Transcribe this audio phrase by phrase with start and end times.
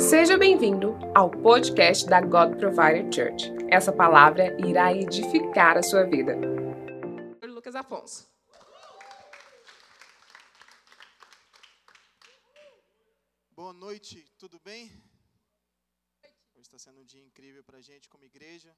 [0.00, 3.50] Seja bem-vindo ao podcast da God Provider Church.
[3.68, 6.36] Essa palavra irá edificar a sua vida.
[7.42, 8.30] Lucas Afonso.
[13.50, 14.84] Boa noite, tudo bem?
[16.54, 18.72] Hoje está sendo um dia incrível para a gente como igreja.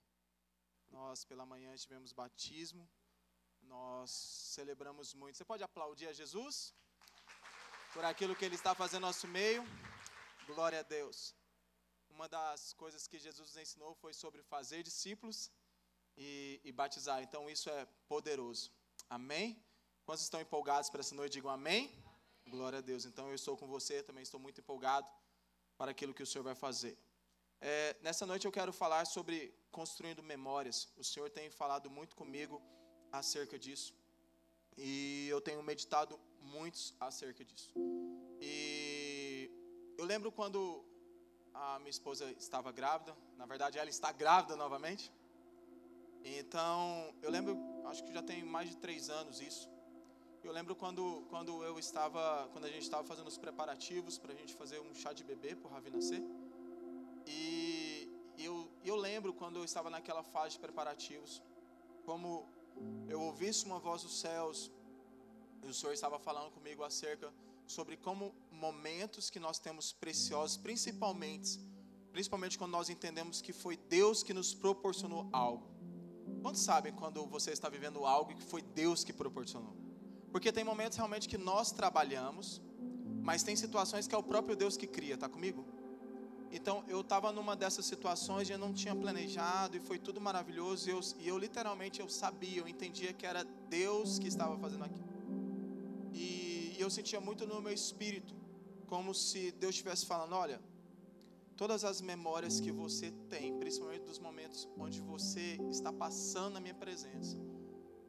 [0.91, 2.89] Nós, pela manhã, tivemos batismo.
[3.61, 5.37] Nós celebramos muito.
[5.37, 6.75] Você pode aplaudir a Jesus
[7.93, 9.63] por aquilo que Ele está fazendo no nosso meio?
[10.55, 11.19] Glória a Deus.
[12.17, 15.39] Uma das coisas que Jesus nos ensinou foi sobre fazer discípulos
[16.17, 17.23] e, e batizar.
[17.23, 18.65] Então, isso é poderoso.
[19.09, 19.49] Amém?
[20.05, 21.35] Quantos estão empolgados para essa noite?
[21.35, 21.83] Digam amém.
[22.55, 23.05] Glória a Deus.
[23.05, 25.09] Então, eu estou com você, também estou muito empolgado
[25.79, 26.99] para aquilo que o Senhor vai fazer.
[27.61, 29.37] É, nessa noite eu quero falar sobre
[29.71, 30.89] construindo memórias.
[30.97, 32.61] O Senhor tem falado muito comigo
[33.13, 33.95] acerca disso.
[34.77, 37.71] E eu tenho meditado muitos acerca disso.
[38.41, 38.70] E
[40.01, 40.61] eu lembro quando
[41.53, 45.13] a minha esposa estava grávida, na verdade ela está grávida novamente.
[46.25, 47.53] Então, eu lembro,
[47.91, 49.69] acho que já tem mais de três anos isso.
[50.43, 54.39] Eu lembro quando, quando eu estava, quando a gente estava fazendo os preparativos para a
[54.41, 56.23] gente fazer um chá de bebê para o Ravi nascer.
[57.27, 61.43] E eu, eu lembro quando eu estava naquela fase de preparativos,
[62.07, 62.49] como
[63.07, 64.73] eu ouvisse uma voz dos céus,
[65.63, 67.31] e o Senhor estava falando comigo acerca
[67.71, 71.61] sobre como momentos que nós temos preciosos, principalmente,
[72.13, 75.67] principalmente quando nós entendemos que foi Deus que nos proporcionou algo.
[76.43, 79.77] Quantos sabem quando você está vivendo algo que foi Deus que proporcionou?
[80.33, 82.61] Porque tem momentos realmente que nós trabalhamos,
[83.23, 85.65] mas tem situações que é o próprio Deus que cria, tá comigo?
[86.51, 90.89] Então eu estava numa dessas situações e eu não tinha planejado e foi tudo maravilhoso
[90.89, 94.85] e eu, e eu literalmente eu sabia, eu entendia que era Deus que estava fazendo
[94.85, 95.10] aquilo.
[96.81, 98.35] E, eu sentia muito no meu espírito,
[98.87, 100.59] como se Deus estivesse falando: olha,
[101.55, 106.79] todas as memórias que você tem, principalmente dos momentos onde você está passando na minha
[106.85, 107.37] presença,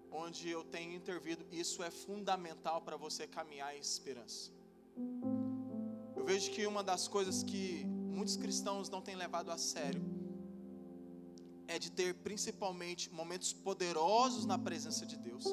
[0.10, 4.50] onde eu tenho intervido, isso é fundamental para você caminhar em esperança.
[6.16, 7.84] Eu vejo que uma das coisas que
[8.18, 10.02] muitos cristãos não têm levado a sério
[11.68, 15.44] é de ter principalmente momentos poderosos na presença de Deus.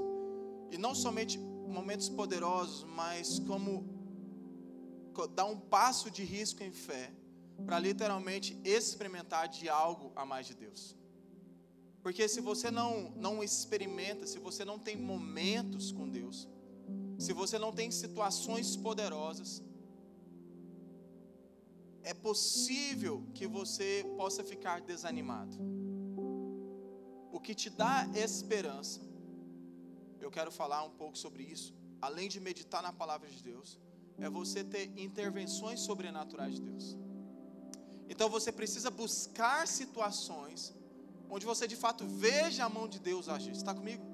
[0.71, 1.37] E não somente
[1.69, 3.99] momentos poderosos, mas como
[5.35, 7.13] dar um passo de risco em fé
[7.67, 10.97] para literalmente experimentar de algo a mais de Deus.
[12.03, 16.49] Porque se você não não experimenta, se você não tem momentos com Deus,
[17.19, 19.63] se você não tem situações poderosas,
[22.03, 25.59] é possível que você possa ficar desanimado.
[27.33, 29.01] O que te dá esperança,
[30.21, 33.79] eu quero falar um pouco sobre isso, além de meditar na palavra de Deus,
[34.19, 36.97] é você ter intervenções sobrenaturais de Deus.
[38.09, 40.75] Então você precisa buscar situações
[41.31, 43.53] onde você de fato veja a mão de Deus agir.
[43.53, 44.05] Está comigo?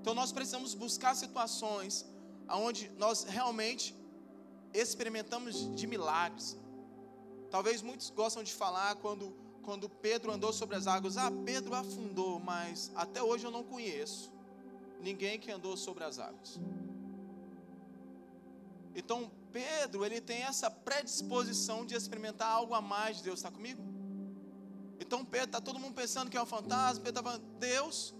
[0.00, 2.06] Então nós precisamos buscar situações
[2.48, 3.94] onde nós realmente
[4.72, 6.56] experimentamos de milagres.
[7.50, 12.40] Talvez muitos gostam de falar quando, quando Pedro andou sobre as águas, ah, Pedro afundou,
[12.40, 14.32] mas até hoje eu não conheço
[15.00, 16.58] ninguém que andou sobre as águas.
[18.94, 23.82] Então, Pedro, ele tem essa predisposição de experimentar algo a mais de Deus, está comigo?
[24.98, 28.14] Então, Pedro, está todo mundo pensando que é um fantasma, Pedro está falando, Deus,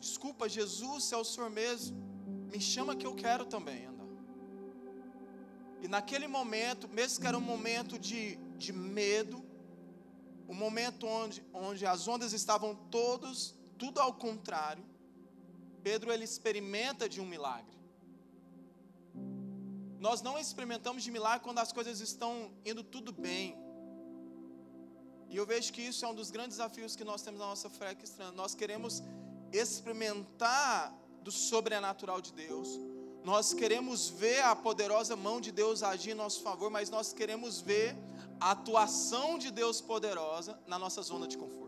[0.00, 1.96] desculpa, Jesus, é o Senhor mesmo,
[2.50, 4.06] me chama que eu quero também andar.
[5.82, 9.44] E naquele momento, mesmo que era um momento de, de medo,
[10.48, 14.82] um momento onde, onde as ondas estavam todos, tudo ao contrário,
[15.86, 17.78] Pedro ele experimenta de um milagre.
[20.06, 23.56] Nós não experimentamos de milagre quando as coisas estão indo tudo bem.
[25.30, 27.70] E eu vejo que isso é um dos grandes desafios que nós temos na nossa
[27.70, 28.32] fé cristã.
[28.32, 29.00] Nós queremos
[29.52, 30.92] experimentar
[31.22, 32.68] do sobrenatural de Deus.
[33.22, 37.60] Nós queremos ver a poderosa mão de Deus agir em nosso favor, mas nós queremos
[37.60, 37.96] ver
[38.40, 41.65] a atuação de Deus poderosa na nossa zona de conforto.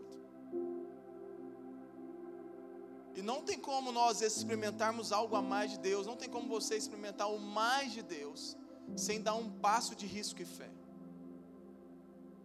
[3.19, 6.77] E não tem como nós experimentarmos algo a mais de Deus, não tem como você
[6.77, 8.55] experimentar o mais de Deus
[8.95, 10.69] sem dar um passo de risco e fé.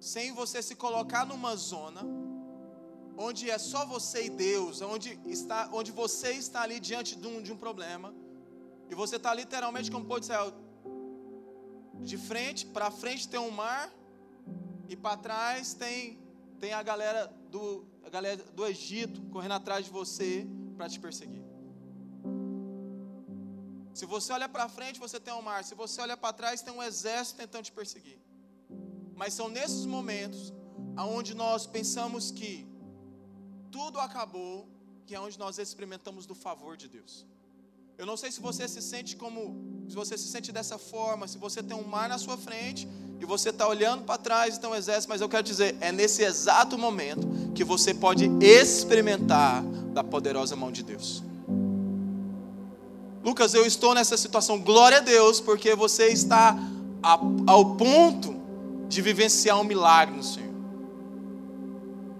[0.00, 2.03] Sem você se colocar numa zona
[3.17, 7.41] onde é só você e Deus, onde, está, onde você está ali diante de um,
[7.41, 8.12] de um problema,
[8.91, 10.37] e você está literalmente como pode ser
[12.00, 13.94] de frente, para frente tem um mar,
[14.88, 16.19] e para trás tem,
[16.59, 20.44] tem a galera do, a galera do Egito correndo atrás de você
[20.75, 21.44] para te perseguir.
[23.99, 25.62] Se você olha para frente, você tem um mar.
[25.62, 28.19] Se você olha para trás, tem um exército tentando te perseguir.
[29.15, 30.53] Mas são nesses momentos
[30.97, 32.67] aonde nós pensamos que
[33.71, 34.69] tudo acabou,
[35.06, 37.25] que é onde nós experimentamos do favor de Deus.
[37.97, 41.38] Eu não sei se você se sente como, se você se sente dessa forma, se
[41.38, 42.88] você tem um mar na sua frente
[43.21, 45.93] e você está olhando para trás e tem um exército, mas eu quero dizer, é
[45.93, 49.62] nesse exato momento que você pode experimentar
[49.94, 51.23] da poderosa mão de Deus.
[53.25, 56.58] Lucas, eu estou nessa situação, glória a Deus, porque você está
[57.02, 58.37] a, ao ponto
[58.87, 60.52] de vivenciar um milagre no Senhor.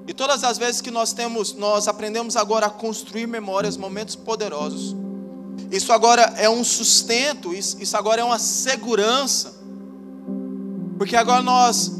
[0.07, 4.95] E todas as vezes que nós temos, nós aprendemos agora a construir memórias, momentos poderosos.
[5.71, 9.55] Isso agora é um sustento, isso, isso agora é uma segurança.
[10.97, 11.93] Porque agora nós,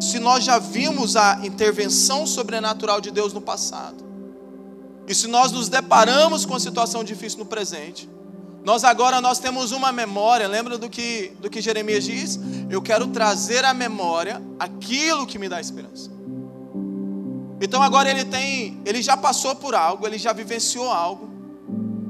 [0.00, 4.11] se nós já vimos a intervenção sobrenatural de Deus no passado,
[5.06, 8.08] e se nós nos deparamos com uma situação difícil no presente,
[8.64, 12.38] nós agora nós temos uma memória, lembra do que, do que Jeremias diz?
[12.70, 16.10] Eu quero trazer à memória aquilo que me dá esperança.
[17.60, 21.30] Então agora ele tem, ele já passou por algo, ele já vivenciou algo.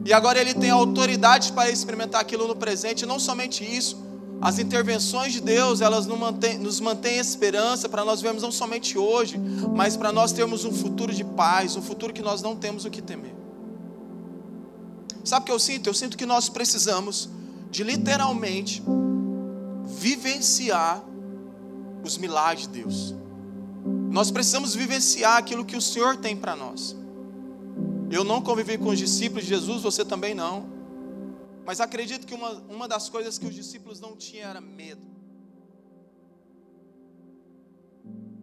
[0.05, 3.97] E agora ele tem autoridade para experimentar aquilo no presente, não somente isso,
[4.43, 6.83] as intervenções de Deus, elas nos mantêm, nos
[7.21, 11.77] esperança para nós vermos não somente hoje, mas para nós termos um futuro de paz,
[11.77, 13.33] um futuro que nós não temos o que temer.
[15.25, 15.87] Sabe o que eu sinto?
[15.87, 17.29] Eu sinto que nós precisamos
[17.71, 18.83] de literalmente
[19.87, 21.05] vivenciar
[22.03, 23.15] os milagres de Deus.
[24.11, 26.97] Nós precisamos vivenciar aquilo que o Senhor tem para nós.
[28.11, 30.72] Eu não convivi com os discípulos de Jesus, você também não.
[31.65, 35.03] Mas acredito que uma, uma das coisas que os discípulos não tinham era medo.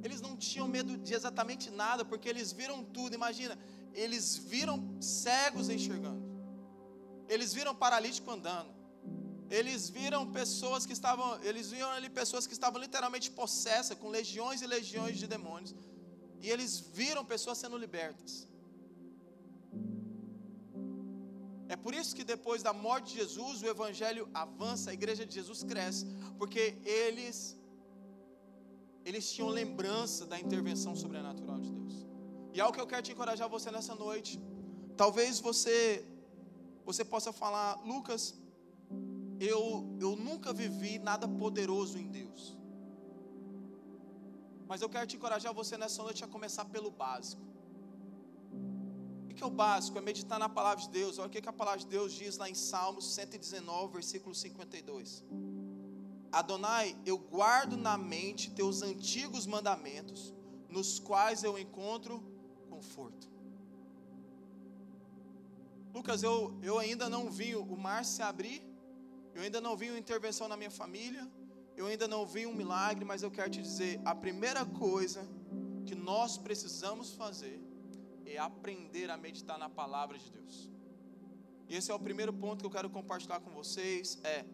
[0.01, 3.13] Eles não tinham medo de exatamente nada, porque eles viram tudo.
[3.13, 3.57] Imagina,
[3.94, 6.24] eles viram cegos enxergando.
[7.27, 8.71] Eles viram paralítico andando.
[9.50, 14.62] Eles viram pessoas que estavam, eles viram ali pessoas que estavam literalmente possessas com legiões
[14.62, 15.75] e legiões de demônios.
[16.42, 18.48] E eles viram pessoas sendo libertas.
[21.74, 25.33] É por isso que depois da morte de Jesus, o evangelho avança, a igreja de
[25.39, 26.06] Jesus cresce,
[26.39, 26.63] porque
[27.00, 27.38] eles
[29.10, 31.95] eles tinham lembrança da intervenção sobrenatural de Deus.
[32.54, 34.31] E é algo que eu quero te encorajar você nessa noite.
[35.01, 35.77] Talvez você
[36.89, 38.24] você possa falar, Lucas,
[39.39, 39.62] eu,
[40.06, 42.42] eu nunca vivi nada poderoso em Deus.
[44.69, 47.49] Mas eu quero te encorajar você nessa noite a começar pelo básico.
[49.40, 49.98] Que é o básico?
[49.98, 51.18] É meditar na palavra de Deus.
[51.18, 55.24] Olha o que a palavra de Deus diz lá em Salmos 119, versículo 52.
[56.30, 60.34] Adonai, eu guardo na mente teus antigos mandamentos,
[60.68, 62.22] nos quais eu encontro
[62.70, 63.30] conforto.
[65.94, 68.62] Lucas, eu, eu ainda não vi o mar se abrir,
[69.34, 71.26] eu ainda não vi uma intervenção na minha família,
[71.78, 75.26] eu ainda não vi um milagre, mas eu quero te dizer: a primeira coisa
[75.86, 77.69] que nós precisamos fazer
[78.36, 80.70] é aprender a meditar na palavra de Deus.
[81.68, 84.46] E esse é o primeiro ponto que eu quero compartilhar com vocês: é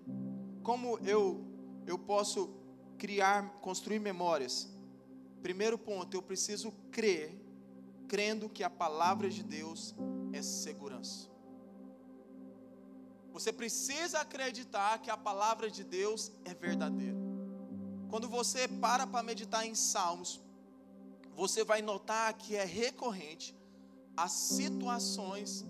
[0.63, 1.45] como eu,
[1.86, 2.54] eu posso
[2.98, 4.69] criar, construir memórias.
[5.42, 7.39] Primeiro ponto, eu preciso crer,
[8.07, 9.95] crendo que a palavra de Deus
[10.33, 11.30] é segurança.
[13.31, 17.18] Você precisa acreditar que a palavra de Deus é verdadeira.
[18.10, 20.41] Quando você para para meditar em Salmos,
[21.36, 23.53] você vai notar que é recorrente
[24.15, 25.65] as situações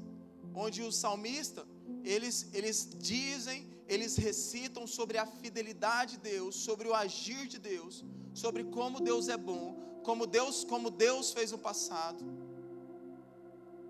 [0.53, 1.65] onde o salmista
[2.03, 8.03] eles, eles dizem, eles recitam sobre a fidelidade de Deus, sobre o agir de Deus,
[8.33, 9.65] sobre como Deus é bom,
[10.03, 12.23] como Deus, como Deus fez no passado.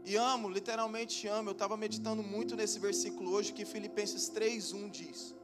[0.05, 1.49] E amo, literalmente amo.
[1.49, 5.35] Eu estava meditando muito nesse versículo hoje que Filipenses 3:1 diz.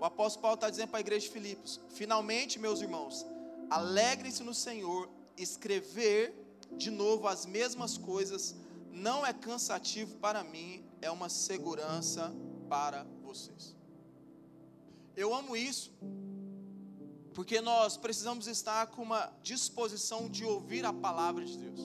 [0.00, 3.26] O apóstolo Paulo está dizendo para a igreja de Filipos: finalmente, meus irmãos,
[3.78, 6.22] alegrem-se no Senhor, escrever
[6.76, 8.54] de novo as mesmas coisas
[8.90, 12.32] não é cansativo para mim, é uma segurança
[12.68, 13.74] para vocês.
[15.16, 15.92] Eu amo isso,
[17.34, 21.80] porque nós precisamos estar com uma disposição de ouvir a palavra de Deus.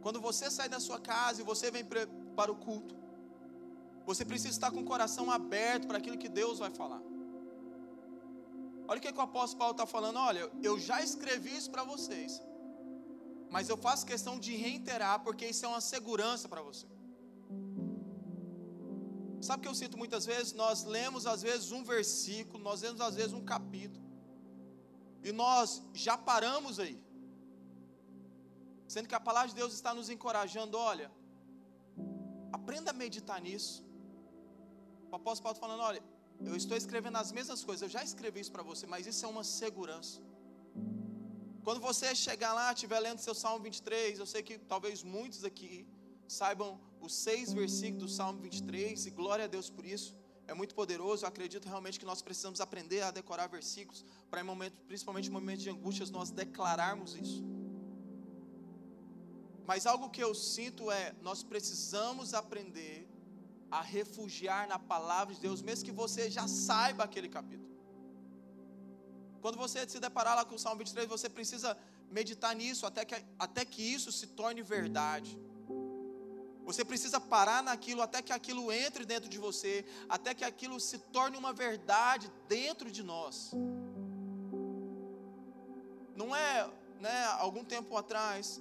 [0.00, 2.96] Quando você sai da sua casa e você vem para o culto,
[4.04, 7.00] você precisa estar com o coração aberto para aquilo que Deus vai falar.
[8.88, 10.16] Olha o que, que o apóstolo Paulo está falando.
[10.16, 12.40] Olha, eu já escrevi isso para vocês,
[13.50, 16.86] mas eu faço questão de reiterar, porque isso é uma segurança para você.
[19.40, 20.52] Sabe o que eu sinto muitas vezes?
[20.52, 24.04] Nós lemos às vezes um versículo, nós lemos às vezes um capítulo,
[25.22, 26.96] e nós já paramos aí.
[28.86, 31.10] Sendo que a palavra de Deus está nos encorajando, olha,
[32.52, 33.84] aprenda a meditar nisso.
[35.10, 36.02] O apóstolo Paulo tá falando, olha,
[36.44, 39.28] eu estou escrevendo as mesmas coisas, eu já escrevi isso para você, mas isso é
[39.28, 40.20] uma segurança.
[41.64, 45.86] Quando você chegar lá, estiver lendo seu Salmo 23, eu sei que talvez muitos aqui
[46.26, 50.16] saibam os seis versículos do Salmo 23, e glória a Deus por isso.
[50.46, 51.24] É muito poderoso.
[51.24, 55.32] Eu acredito realmente que nós precisamos aprender a decorar versículos para, em momento, principalmente em
[55.32, 57.44] momentos de angústias, nós declararmos isso.
[59.64, 63.08] Mas algo que eu sinto é: nós precisamos aprender
[63.78, 67.72] a refugiar na palavra de Deus, mesmo que você já saiba aquele capítulo.
[69.40, 71.70] Quando você se deparar lá com o Salmo 23, você precisa
[72.10, 75.32] meditar nisso até que, até que isso se torne verdade.
[76.66, 80.98] Você precisa parar naquilo até que aquilo entre dentro de você, até que aquilo se
[81.16, 83.52] torne uma verdade dentro de nós.
[86.14, 88.60] Não é, né, algum tempo atrás,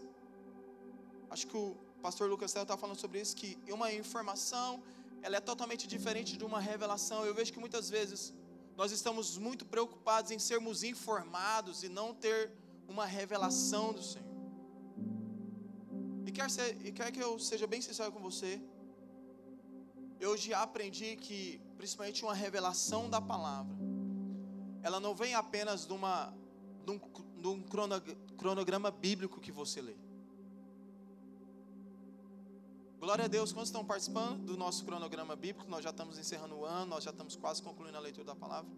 [1.29, 4.81] acho que o pastor Lucas está falando sobre isso, que uma informação,
[5.21, 7.25] ela é totalmente diferente de uma revelação.
[7.25, 8.33] Eu vejo que muitas vezes
[8.75, 12.51] nós estamos muito preocupados em sermos informados e não ter
[12.87, 14.31] uma revelação do Senhor.
[16.25, 18.61] E quer, ser, e quer que eu seja bem sincero com você,
[20.19, 23.75] eu já aprendi que, principalmente uma revelação da palavra,
[24.83, 26.33] ela não vem apenas de, uma,
[26.85, 26.99] de um,
[27.41, 27.63] de um
[28.37, 29.95] cronograma bíblico que você lê.
[33.01, 35.67] Glória a Deus, quantos estão participando do nosso cronograma bíblico?
[35.67, 38.69] Nós já estamos encerrando o ano, nós já estamos quase concluindo a leitura da palavra.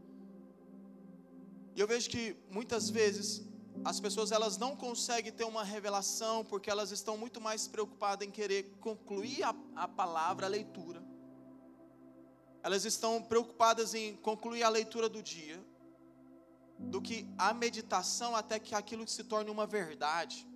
[1.76, 3.46] E eu vejo que muitas vezes
[3.84, 8.32] as pessoas elas não conseguem ter uma revelação porque elas estão muito mais preocupadas em
[8.32, 11.04] querer concluir a, a palavra, a leitura.
[12.64, 15.62] Elas estão preocupadas em concluir a leitura do dia,
[16.80, 20.48] do que a meditação até que aquilo se torne uma verdade.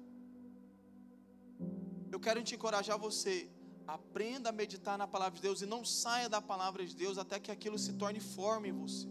[2.09, 3.51] Eu quero te encorajar você
[3.87, 7.39] Aprenda a meditar na palavra de Deus e não saia da palavra de Deus até
[7.39, 9.07] que aquilo se torne forma em você.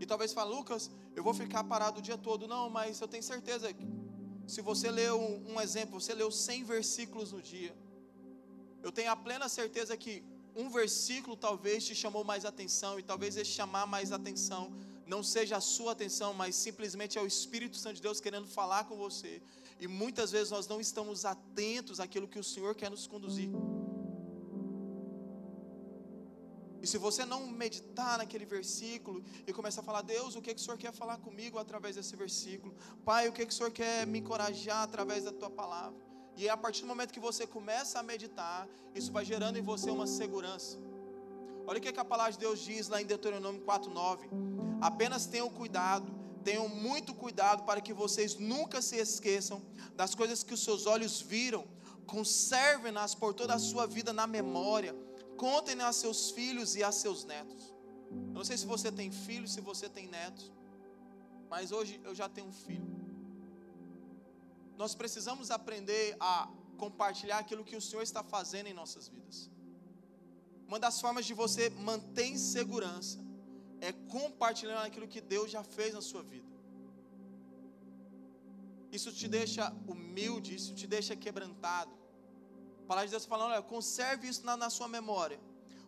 [0.00, 2.46] E talvez fale, Lucas, eu vou ficar parado o dia todo.
[2.46, 3.86] Não, mas eu tenho certeza que
[4.46, 7.74] se você leu um, exemplo, você leu 100 versículos no dia.
[8.82, 10.22] Eu tenho a plena certeza que
[10.54, 14.72] um versículo talvez te chamou mais atenção e talvez esse chamar mais atenção
[15.06, 18.84] não seja a sua atenção, mas simplesmente é o Espírito Santo de Deus querendo falar
[18.84, 19.40] com você.
[19.78, 23.50] E muitas vezes nós não estamos atentos àquilo que o Senhor quer nos conduzir.
[26.82, 30.60] E se você não meditar naquele versículo e começar a falar, Deus, o que, que
[30.60, 32.74] o Senhor quer falar comigo através desse versículo?
[33.04, 35.98] Pai, o que, que o Senhor quer me encorajar através da tua palavra?
[36.36, 39.62] E é a partir do momento que você começa a meditar, isso vai gerando em
[39.62, 40.78] você uma segurança.
[41.66, 44.28] Olha o que, que a palavra de Deus diz lá em Deuteronômio 4,9.
[44.80, 49.60] Apenas tenham cuidado Tenham muito cuidado para que vocês nunca se esqueçam
[49.96, 51.66] das coisas que os seus olhos viram.
[52.06, 54.94] Conservem-nas por toda a sua vida na memória.
[55.36, 57.74] Contem a seus filhos e a seus netos.
[58.28, 60.52] Eu não sei se você tem filhos, se você tem netos,
[61.50, 62.86] mas hoje eu já tenho um filho.
[64.78, 69.50] Nós precisamos aprender a compartilhar aquilo que o Senhor está fazendo em nossas vidas.
[70.66, 73.18] Uma das formas de você manter segurança
[73.80, 76.46] é compartilhando aquilo que Deus já fez na sua vida.
[78.90, 81.92] Isso te deixa humilde, isso te deixa quebrantado.
[82.82, 85.38] A palavra de Deus falando, olha, conserve isso na, na sua memória.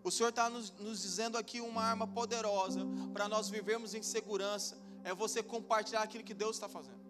[0.04, 2.80] O Senhor está nos, nos dizendo aqui uma arma poderosa
[3.12, 4.78] para nós vivermos em segurança.
[5.04, 7.07] É você compartilhar aquilo que Deus está fazendo.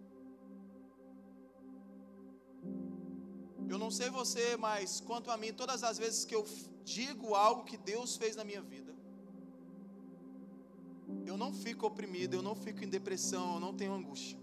[3.71, 6.43] Eu não sei você, mas quanto a mim, todas as vezes que eu
[6.83, 8.91] digo algo que Deus fez na minha vida,
[11.25, 14.37] eu não fico oprimido, eu não fico em depressão, eu não tenho angústia.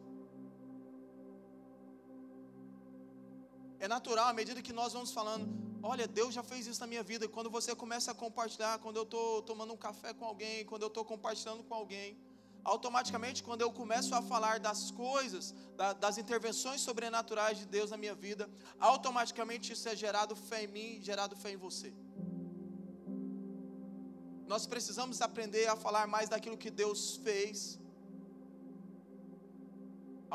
[3.78, 5.46] É natural, à medida que nós vamos falando,
[5.82, 7.28] olha, Deus já fez isso na minha vida.
[7.28, 10.88] Quando você começa a compartilhar, quando eu estou tomando um café com alguém, quando eu
[10.88, 12.16] estou compartilhando com alguém,
[12.74, 15.54] automaticamente, quando eu começo a falar das coisas,
[16.04, 18.44] das intervenções sobrenaturais de Deus na minha vida,
[18.92, 21.90] automaticamente isso é gerado fé em mim, gerado fé em você.
[24.52, 27.78] Nós precisamos aprender a falar mais daquilo que Deus fez,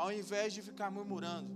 [0.02, 1.50] ao invés de ficar murmurando.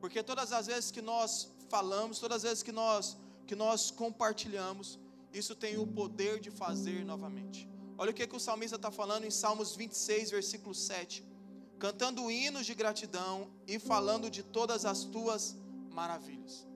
[0.00, 1.30] Porque todas as vezes que nós
[1.74, 3.16] falamos, todas as vezes que nós
[3.48, 4.88] que nós compartilhamos,
[5.40, 7.71] isso tem o poder de fazer novamente.
[8.02, 11.24] Olha o que, que o salmista está falando em Salmos 26, versículo 7.
[11.78, 15.54] Cantando hinos de gratidão e falando de todas as tuas
[15.98, 16.66] maravilhas.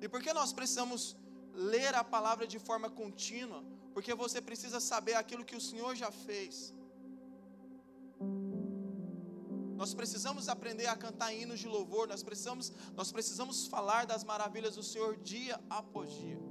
[0.00, 1.16] E por que nós precisamos
[1.54, 3.62] ler a palavra de forma contínua,
[3.94, 6.74] porque você precisa saber aquilo que o Senhor já fez.
[9.76, 14.74] Nós precisamos aprender a cantar hinos de louvor, nós precisamos, nós precisamos falar das maravilhas
[14.74, 16.49] do Senhor dia após dia.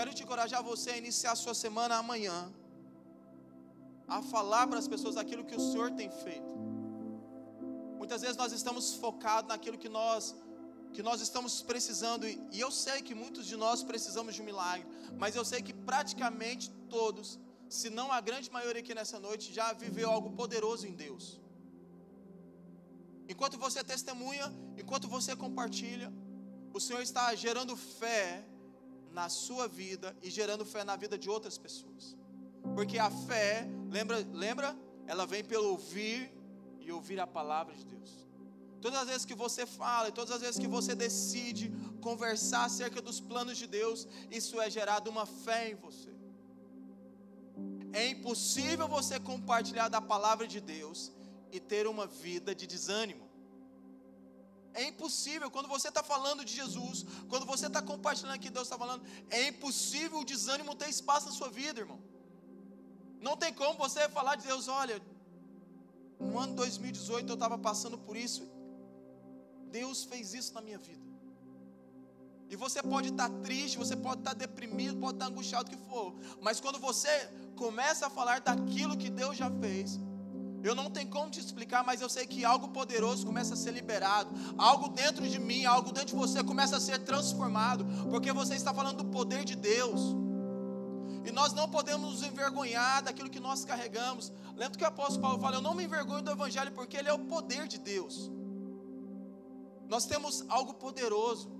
[0.00, 2.50] Quero te encorajar você a iniciar a sua semana amanhã,
[4.08, 6.52] a falar para as pessoas aquilo que o Senhor tem feito.
[7.98, 10.34] Muitas vezes nós estamos focados naquilo que nós
[10.94, 14.86] que nós estamos precisando e eu sei que muitos de nós precisamos de um milagre,
[15.22, 17.38] mas eu sei que praticamente todos,
[17.68, 21.38] se não a grande maioria aqui nessa noite já viveu algo poderoso em Deus.
[23.28, 24.46] Enquanto você testemunha,
[24.78, 26.10] enquanto você compartilha,
[26.72, 28.49] o Senhor está gerando fé
[29.12, 32.16] na sua vida e gerando fé na vida de outras pessoas.
[32.74, 34.76] Porque a fé, lembra, lembra?
[35.06, 36.32] Ela vem pelo ouvir
[36.80, 38.26] e ouvir a palavra de Deus.
[38.80, 43.02] Todas as vezes que você fala e todas as vezes que você decide conversar acerca
[43.02, 46.10] dos planos de Deus, isso é gerado uma fé em você.
[47.92, 51.12] É impossível você compartilhar da palavra de Deus
[51.52, 53.29] e ter uma vida de desânimo.
[54.74, 58.78] É impossível, quando você está falando de Jesus, quando você está compartilhando aqui, Deus está
[58.78, 62.00] falando, é impossível o desânimo ter espaço na sua vida, irmão.
[63.20, 65.00] Não tem como você falar de Deus, olha,
[66.18, 68.48] no ano 2018 eu estava passando por isso,
[69.70, 71.00] Deus fez isso na minha vida.
[72.48, 75.68] E você pode estar tá triste, você pode estar tá deprimido, pode estar tá angustiado,
[75.68, 79.98] o que for, mas quando você começa a falar daquilo que Deus já fez,
[80.62, 83.72] eu não tenho como te explicar, mas eu sei que algo poderoso começa a ser
[83.72, 84.30] liberado.
[84.58, 88.72] Algo dentro de mim, algo dentro de você começa a ser transformado, porque você está
[88.74, 90.00] falando do poder de Deus.
[91.24, 94.32] E nós não podemos nos envergonhar daquilo que nós carregamos.
[94.56, 97.12] Lembra que o apóstolo Paulo fala: Eu não me envergonho do Evangelho, porque ele é
[97.12, 98.30] o poder de Deus.
[99.88, 101.50] Nós temos algo poderoso.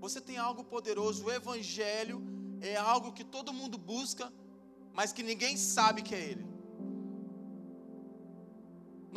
[0.00, 1.24] Você tem algo poderoso.
[1.24, 2.22] O Evangelho
[2.60, 4.32] é algo que todo mundo busca,
[4.92, 6.57] mas que ninguém sabe que é Ele.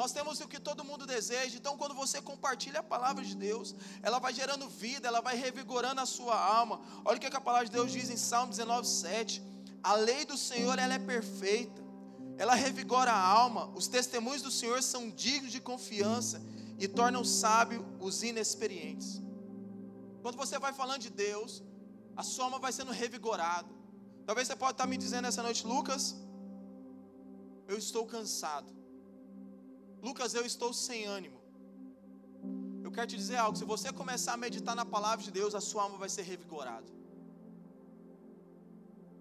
[0.02, 3.76] Nós temos o que todo mundo deseja, então quando você compartilha a palavra de Deus,
[4.02, 6.82] ela vai gerando vida, ela vai revigorando a sua alma.
[7.06, 9.44] Olha o que a palavra de Deus diz em Salmo 19, 7.
[9.84, 11.84] A lei do Senhor ela é perfeita,
[12.40, 16.42] ela revigora a alma, os testemunhos do Senhor são dignos de confiança
[16.80, 19.22] e tornam sábio os inexperientes.
[20.24, 21.62] Quando você vai falando de Deus,
[22.16, 23.70] a sua alma vai sendo revigorada.
[24.26, 26.16] Talvez você possa estar me dizendo essa noite, Lucas,
[27.68, 28.81] eu estou cansado.
[30.02, 31.40] Lucas, eu estou sem ânimo.
[32.84, 35.62] Eu quero te dizer algo: se você começar a meditar na palavra de Deus, a
[35.62, 36.90] sua alma vai ser revigorada.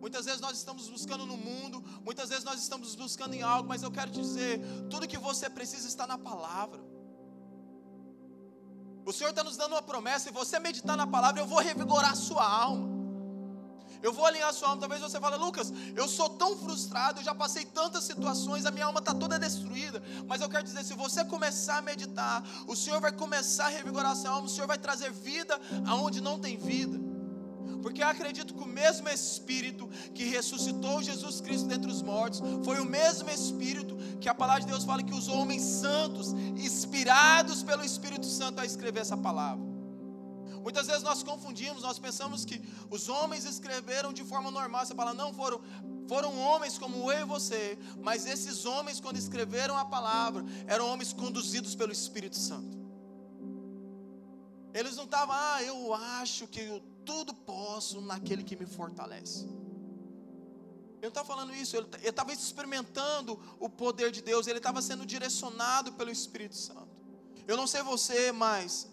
[0.01, 3.83] Muitas vezes nós estamos buscando no mundo, muitas vezes nós estamos buscando em algo, mas
[3.83, 6.81] eu quero te dizer: tudo que você precisa está na palavra.
[9.05, 12.13] O Senhor está nos dando uma promessa, e você meditar na palavra, eu vou revigorar
[12.13, 12.90] a sua alma.
[14.03, 14.81] Eu vou alinhar a sua alma.
[14.81, 18.87] Talvez você fale, Lucas, eu sou tão frustrado, eu já passei tantas situações, a minha
[18.87, 20.03] alma está toda destruída.
[20.27, 24.13] Mas eu quero dizer, se você começar a meditar, o Senhor vai começar a revigorar
[24.13, 26.99] a sua alma, o Senhor vai trazer vida aonde não tem vida.
[27.83, 32.79] Porque eu acredito que o mesmo Espírito que ressuscitou Jesus Cristo dentre os mortos, foi
[32.79, 37.85] o mesmo Espírito que a palavra de Deus fala que os homens santos, inspirados pelo
[37.85, 39.80] Espírito Santo a escrever essa palavra.
[40.63, 44.85] Muitas vezes nós confundimos, nós pensamos que os homens escreveram de forma normal.
[44.85, 45.61] Você fala, não, foram,
[46.07, 51.13] foram homens como eu e você, mas esses homens, quando escreveram a palavra, eram homens
[51.13, 52.79] conduzidos pelo Espírito Santo.
[54.73, 59.45] Eles não estavam, ah, eu acho que eu tudo posso naquele que me fortalece.
[61.01, 65.07] Ele não estava falando isso, ele estava experimentando o poder de Deus, ele estava sendo
[65.07, 66.89] direcionado pelo Espírito Santo.
[67.49, 68.87] Eu não sei você, mas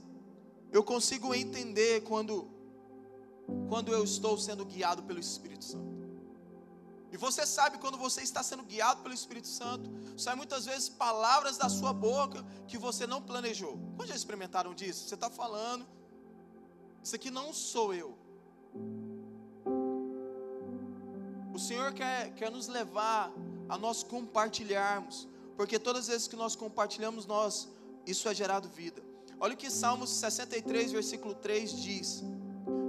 [0.72, 2.48] eu consigo entender quando,
[3.70, 5.98] quando eu estou sendo guiado pelo Espírito Santo.
[7.12, 11.58] E você sabe quando você está sendo guiado pelo Espírito Santo, sai muitas vezes palavras
[11.58, 13.80] da sua boca que você não planejou.
[13.96, 15.08] Quando já experimentaram disso?
[15.08, 15.88] Você está falando,
[17.02, 18.18] isso aqui não sou eu.
[21.54, 23.32] O Senhor quer, quer nos levar
[23.70, 27.70] a nós compartilharmos, porque todas as vezes que nós compartilhamos, nós,
[28.06, 29.07] isso é gerado vida.
[29.40, 32.24] Olha o que Salmos 63, versículo 3 diz.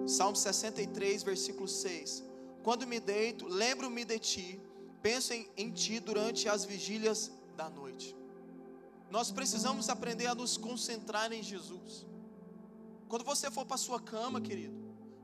[0.06, 2.24] Salmo 63, versículo 6.
[2.62, 4.60] Quando me deito, lembro-me de ti,
[5.02, 8.16] penso em, em ti durante as vigílias da noite.
[9.10, 12.06] Nós precisamos aprender a nos concentrar em Jesus.
[13.08, 14.76] Quando você for para sua cama, querido,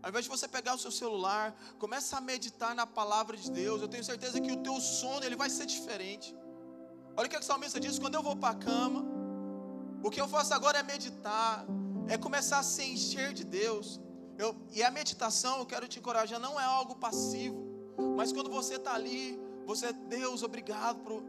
[0.02, 3.80] ao invés de você pegar o seu celular, começa a meditar na palavra de Deus.
[3.80, 6.34] Eu tenho certeza que o teu sono ele vai ser diferente.
[7.16, 9.13] Olha o que o salmista diz: quando eu vou para a cama,
[10.04, 11.64] o que eu faço agora é meditar,
[12.08, 13.98] é começar a se encher de Deus.
[14.36, 17.64] Eu, e a meditação, eu quero te encorajar, não é algo passivo,
[18.14, 21.22] mas quando você está ali, você, Deus, obrigado por,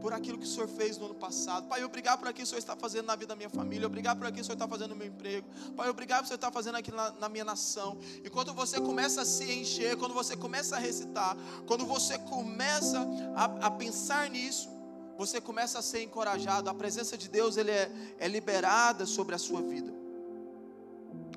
[0.00, 1.68] por aquilo que o Senhor fez no ano passado.
[1.68, 3.86] Pai, obrigado por aquilo que o Senhor está fazendo na vida da minha família.
[3.86, 5.46] Obrigado por aquilo que o Senhor está fazendo no meu emprego.
[5.76, 7.96] Pai, obrigado por o Senhor está fazendo aqui na, na minha nação.
[8.24, 13.06] E quando você começa a se encher, quando você começa a recitar, quando você começa
[13.36, 14.73] a, a pensar nisso,
[15.16, 16.68] você começa a ser encorajado.
[16.68, 19.92] A presença de Deus ele é, é liberada sobre a sua vida.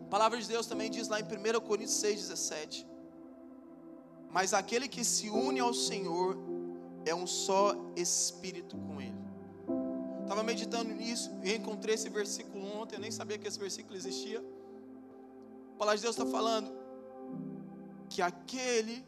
[0.06, 2.86] A palavra de Deus também diz lá em 1 Coríntios 6,17.
[4.32, 6.38] Mas aquele que se une ao Senhor
[7.06, 9.28] é um só espírito com Ele.
[10.22, 12.96] Estava meditando nisso e encontrei esse versículo ontem.
[12.96, 14.44] Eu nem sabia que esse versículo existia.
[15.74, 16.72] A palavra de Deus está falando
[18.10, 19.06] que aquele,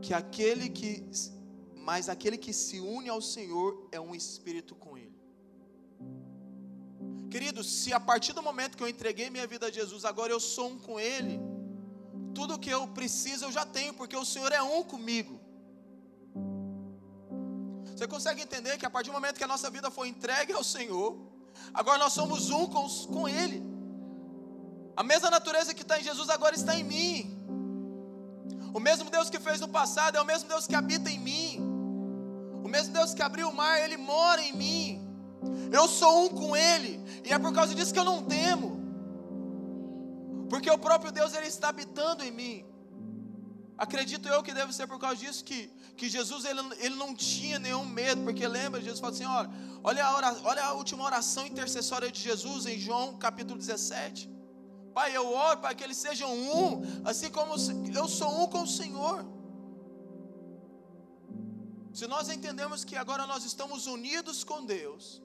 [0.00, 1.04] que aquele que,
[1.88, 5.18] mas aquele que se une ao Senhor é um espírito com Ele.
[7.32, 10.38] Querido, se a partir do momento que eu entreguei minha vida a Jesus, agora eu
[10.38, 11.40] sou um com Ele,
[12.34, 15.40] tudo que eu preciso eu já tenho, porque o Senhor é um comigo.
[17.86, 20.62] Você consegue entender que a partir do momento que a nossa vida foi entregue ao
[20.62, 21.16] Senhor,
[21.72, 23.62] agora nós somos um com, com Ele.
[24.94, 27.16] A mesma natureza que está em Jesus agora está em mim.
[28.74, 31.67] O mesmo Deus que fez no passado é o mesmo Deus que habita em mim.
[32.68, 34.86] O mesmo Deus que abriu o mar, Ele mora em mim.
[35.72, 37.00] Eu sou um com Ele.
[37.24, 38.68] E é por causa disso que eu não temo.
[40.50, 42.66] Porque o próprio Deus Ele está habitando em mim.
[43.78, 47.60] Acredito eu que deve ser por causa disso que, que Jesus ele, ele não tinha
[47.60, 49.50] nenhum medo, porque lembra, Jesus fala assim: olha,
[49.84, 54.28] olha a, oração, olha a última oração intercessória de Jesus em João capítulo 17.
[54.92, 57.54] Pai, eu oro para que eles sejam um, assim como
[57.94, 59.37] eu sou um com o Senhor.
[61.92, 65.22] Se nós entendemos que agora nós estamos unidos com Deus,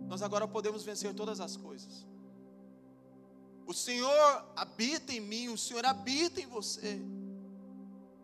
[0.00, 2.06] nós agora podemos vencer todas as coisas.
[3.66, 7.00] O Senhor habita em mim, o Senhor habita em você.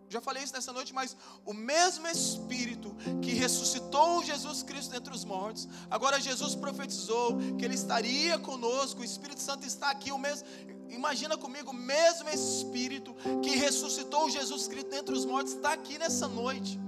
[0.09, 5.25] Já falei isso nessa noite, mas o mesmo Espírito que ressuscitou Jesus Cristo dentre os
[5.25, 10.47] mortos, agora Jesus profetizou que Ele estaria conosco, o Espírito Santo está aqui, o mesmo.
[10.89, 16.29] Imagina comigo, o mesmo Espírito que ressuscitou Jesus Cristo dentre os mortos está aqui nessa
[16.29, 16.79] noite.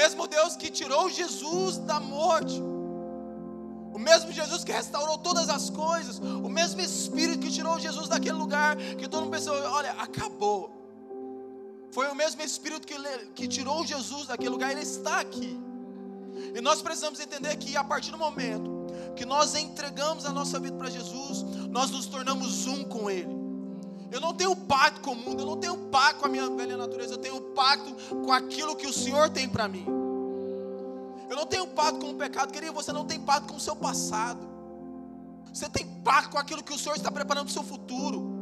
[0.00, 2.58] Mesmo Deus que tirou Jesus da morte.
[3.92, 6.18] O mesmo Jesus que restaurou todas as coisas.
[6.18, 10.60] O mesmo Espírito que tirou Jesus daquele lugar que todo mundo pensou: olha, acabou.
[11.90, 12.96] Foi o mesmo Espírito que,
[13.34, 15.60] que tirou Jesus daquele lugar, ele está aqui.
[16.54, 18.70] E nós precisamos entender que a partir do momento
[19.14, 23.39] que nós entregamos a nossa vida para Jesus, nós nos tornamos um com Ele.
[24.10, 26.76] Eu não tenho pacto com o mundo, eu não tenho pacto com a minha velha
[26.76, 29.86] natureza, eu tenho pacto com aquilo que o Senhor tem para mim.
[31.28, 33.76] Eu não tenho pacto com o pecado, querido, você não tem pacto com o seu
[33.76, 34.48] passado.
[35.52, 38.40] Você tem pacto com aquilo que o Senhor está preparando para o seu futuro.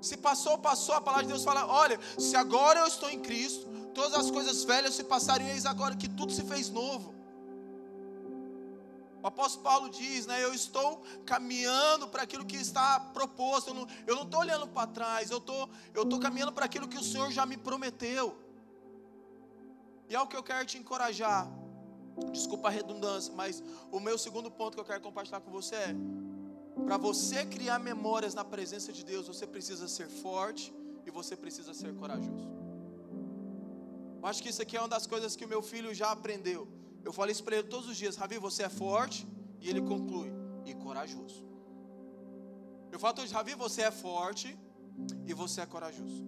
[0.00, 3.66] Se passou, passou, a palavra de Deus fala: olha, se agora eu estou em Cristo,
[3.94, 7.19] todas as coisas velhas se passaram, e eis agora que tudo se fez novo.
[9.22, 10.42] O apóstolo Paulo diz, né?
[10.42, 13.68] Eu estou caminhando para aquilo que está proposto.
[14.06, 17.30] Eu não estou olhando para trás, eu estou, estou caminhando para aquilo que o Senhor
[17.30, 18.36] já me prometeu.
[20.08, 21.48] E é o que eu quero te encorajar.
[22.32, 25.94] Desculpa a redundância, mas o meu segundo ponto que eu quero compartilhar com você é:
[26.84, 30.74] para você criar memórias na presença de Deus, você precisa ser forte
[31.06, 32.48] e você precisa ser corajoso.
[34.20, 36.68] Eu acho que isso aqui é uma das coisas que o meu filho já aprendeu.
[37.04, 39.26] Eu falo isso para ele todos os dias: Ravi, você é forte.
[39.60, 40.32] E ele conclui:
[40.64, 41.44] e corajoso.
[42.90, 44.58] Eu falo todos Ravi, você é forte
[45.24, 46.24] e você é corajoso.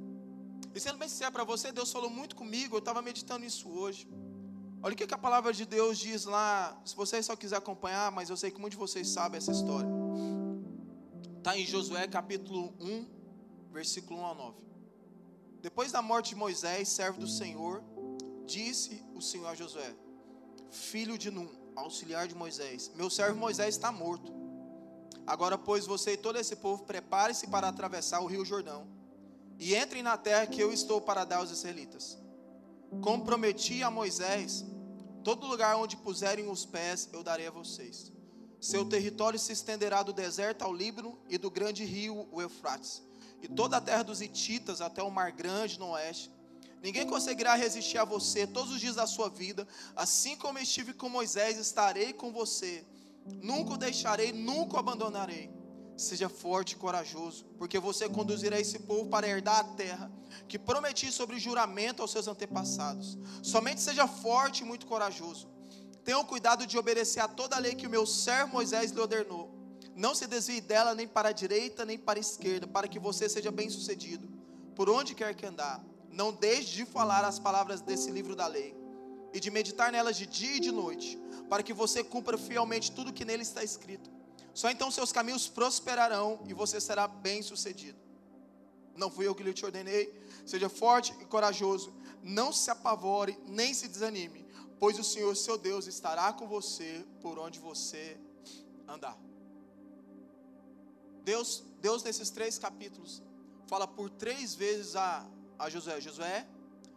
[0.74, 2.76] E sendo bem sincero para você, Deus falou muito comigo.
[2.76, 4.08] Eu estava meditando isso hoje.
[4.82, 6.80] Olha o que, que a palavra de Deus diz lá.
[6.84, 9.88] Se você só quiser acompanhar, mas eu sei que muitos de vocês sabem essa história.
[11.38, 13.06] Está em Josué capítulo 1,
[13.72, 14.56] versículo 1 a 9.
[15.60, 17.82] Depois da morte de Moisés, servo do Senhor,
[18.46, 19.94] disse o Senhor a Josué:
[20.72, 24.32] Filho de Num, auxiliar de Moisés, meu servo Moisés está morto.
[25.26, 28.88] Agora, pois, você e todo esse povo, prepare-se para atravessar o rio Jordão
[29.58, 32.18] e entrem na terra que eu estou para dar aos israelitas.
[33.02, 34.64] Como prometi a Moisés,
[35.22, 38.10] todo lugar onde puserem os pés eu darei a vocês.
[38.58, 43.02] Seu território se estenderá do deserto ao Líbano e do grande rio, o Eufrates,
[43.42, 46.30] e toda a terra dos Hititas até o Mar Grande no oeste.
[46.82, 51.08] Ninguém conseguirá resistir a você todos os dias da sua vida, assim como estive com
[51.08, 52.84] Moisés, estarei com você.
[53.40, 55.48] Nunca o deixarei, nunca o abandonarei.
[55.96, 60.10] Seja forte e corajoso, porque você conduzirá esse povo para herdar a terra
[60.48, 63.16] que prometi sobre juramento aos seus antepassados.
[63.42, 65.48] Somente seja forte e muito corajoso.
[66.02, 69.54] Tenham cuidado de obedecer a toda a lei que o meu servo Moisés lhe ordenou.
[69.94, 73.28] Não se desvie dela nem para a direita nem para a esquerda, para que você
[73.28, 74.28] seja bem-sucedido,
[74.74, 75.91] por onde quer que andar.
[76.12, 78.76] Não deixe de falar as palavras desse livro da lei
[79.32, 83.12] e de meditar nelas de dia e de noite, para que você cumpra fielmente tudo
[83.12, 84.10] que nele está escrito.
[84.52, 87.98] Só então seus caminhos prosperarão e você será bem-sucedido.
[88.94, 90.12] Não fui eu que lhe te ordenei.
[90.44, 91.94] Seja forte e corajoso.
[92.22, 94.46] Não se apavore nem se desanime,
[94.78, 98.18] pois o Senhor seu Deus estará com você por onde você
[98.86, 99.18] andar.
[101.24, 103.22] Deus, Deus nesses três capítulos
[103.66, 105.26] fala por três vezes a,
[105.62, 106.46] a Josué: Josué,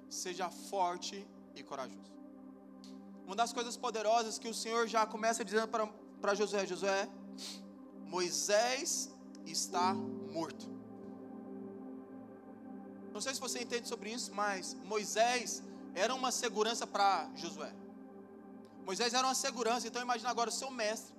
[0.09, 1.15] seja forte
[1.55, 2.11] e corajoso.
[3.25, 5.67] Uma das coisas poderosas que o Senhor já começa dizendo
[6.21, 7.07] para Josué: Josué,
[8.15, 9.11] Moisés
[9.45, 9.93] está
[10.37, 10.65] morto.
[13.13, 17.71] Não sei se você entende sobre isso, mas Moisés era uma segurança para Josué.
[18.85, 21.13] Moisés era uma segurança, então imagina agora o seu mestre.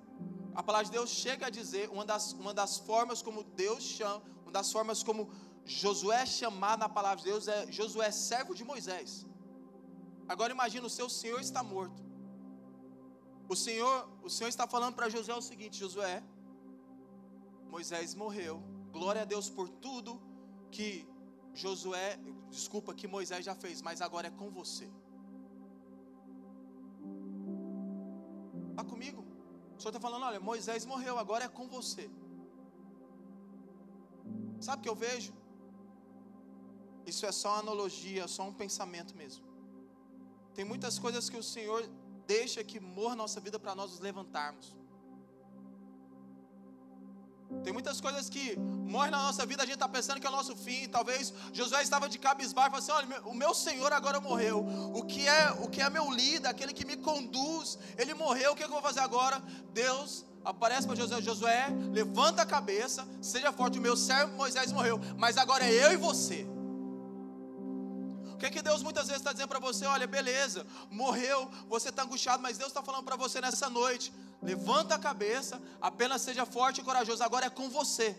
[0.53, 4.21] A palavra de Deus chega a dizer, uma das, uma das formas como Deus chama,
[4.43, 5.29] uma das formas como
[5.67, 9.25] Josué chamado na palavra de Deus é Josué servo de Moisés.
[10.27, 12.01] Agora imagina, o seu Senhor está morto.
[13.49, 16.23] O Senhor, o Senhor está falando para Josué o seguinte: Josué,
[17.69, 18.63] Moisés morreu.
[18.91, 20.21] Glória a Deus por tudo
[20.71, 21.07] que
[21.53, 22.17] Josué,
[22.49, 24.89] desculpa, que Moisés já fez, mas agora é com você.
[28.71, 29.21] Está comigo?
[29.75, 32.09] O Senhor está falando: olha, Moisés morreu, agora é com você.
[34.61, 35.33] Sabe o que eu vejo?
[37.11, 39.43] Isso é só uma analogia, só um pensamento mesmo.
[40.53, 41.89] Tem muitas coisas que o Senhor
[42.27, 44.75] deixa que morra nossa vida para nós nos levantarmos.
[47.63, 50.33] Tem muitas coisas que morrem na nossa vida, a gente está pensando que é o
[50.33, 50.89] nosso fim.
[50.89, 54.65] Talvez Josué estava de cabisbaixo e falou assim: olha, o meu Senhor agora morreu.
[54.93, 58.51] O que é o que é meu líder, aquele que me conduz, ele morreu.
[58.51, 59.41] O que, é que eu vou fazer agora?
[59.73, 63.79] Deus aparece para Josué: Josué, levanta a cabeça, seja forte.
[63.79, 66.56] O meu servo Moisés morreu, mas agora é eu e você.
[68.37, 69.83] O que, que Deus muitas vezes está dizendo para você?
[69.87, 74.93] Olha, beleza, morreu, você está angustiado, mas Deus está falando para você nessa noite: levanta
[74.93, 78.15] a cabeça, apenas seja forte e corajoso, agora é com você.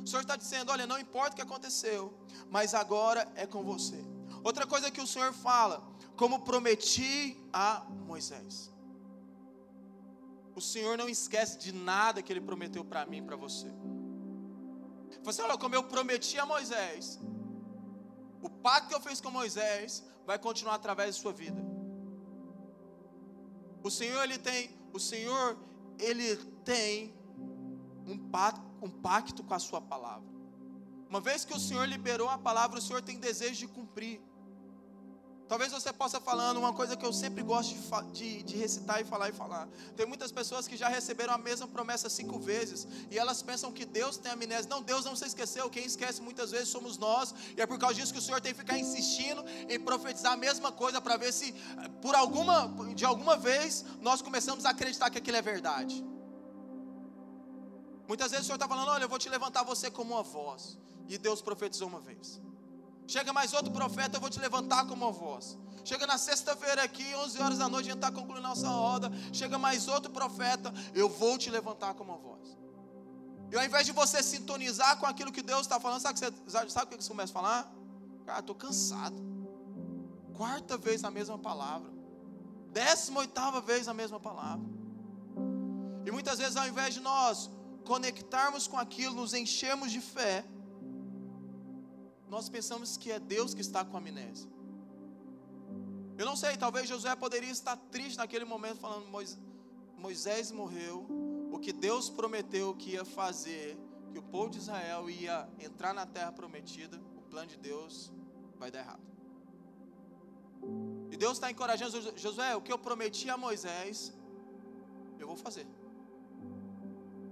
[0.00, 2.14] O Senhor está dizendo: olha, não importa o que aconteceu,
[2.48, 4.00] mas agora é com você.
[4.44, 5.82] Outra coisa que o Senhor fala,
[6.16, 8.70] como prometi a Moisés.
[10.54, 13.66] O Senhor não esquece de nada que Ele prometeu para mim e para você.
[15.24, 17.18] Você olha, como eu prometi a Moisés,
[18.46, 21.60] o pacto que eu fiz com Moisés vai continuar através da sua vida.
[23.82, 25.58] O Senhor ele tem, o Senhor
[25.98, 27.14] ele tem
[28.06, 30.28] um pacto, um pacto com a sua palavra.
[31.08, 34.20] Uma vez que o Senhor liberou a palavra, o Senhor tem desejo de cumprir.
[35.48, 37.82] Talvez você possa falando uma coisa que eu sempre gosto de,
[38.12, 39.68] de, de, recitar e falar e falar.
[39.96, 43.84] Tem muitas pessoas que já receberam a mesma promessa cinco vezes e elas pensam que
[43.84, 44.68] Deus tem amnésia.
[44.68, 45.70] Não, Deus não se esqueceu.
[45.70, 47.32] Quem esquece muitas vezes somos nós.
[47.56, 50.36] E é por causa disso que o Senhor tem que ficar insistindo em profetizar a
[50.36, 51.54] mesma coisa para ver se
[52.02, 56.04] por alguma, de alguma vez, nós começamos a acreditar que aquilo é verdade.
[58.08, 60.76] Muitas vezes o Senhor está falando: Olha, eu vou te levantar você como uma voz.
[61.08, 62.40] E Deus profetizou uma vez.
[63.06, 65.56] Chega mais outro profeta, eu vou te levantar como voz.
[65.84, 69.10] Chega na sexta-feira aqui, 11 horas da noite, a gente está concluindo nossa roda.
[69.32, 72.56] Chega mais outro profeta, eu vou te levantar como voz.
[73.52, 76.32] E ao invés de você sintonizar com aquilo que Deus está falando, sabe, você,
[76.68, 77.72] sabe o que você começa a falar?
[78.24, 79.16] Cara, estou cansado.
[80.34, 81.90] Quarta vez a mesma palavra.
[82.72, 84.66] Décima oitava vez a mesma palavra.
[86.04, 87.48] E muitas vezes, ao invés de nós
[87.84, 90.44] conectarmos com aquilo, nos enchermos de fé,
[92.36, 94.50] nós pensamos que é Deus que está com amnésia.
[96.18, 99.06] Eu não sei, talvez Josué poderia estar triste naquele momento, falando:
[99.96, 101.06] Moisés morreu,
[101.50, 103.78] o que Deus prometeu que ia fazer,
[104.12, 108.12] que o povo de Israel ia entrar na terra prometida, o plano de Deus
[108.58, 109.06] vai dar errado.
[111.10, 114.12] E Deus está encorajando Josué: o que eu prometi a Moisés,
[115.18, 115.66] eu vou fazer.